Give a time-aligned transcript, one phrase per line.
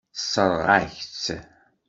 [0.15, 1.25] Tessṛeɣ-ak-tt.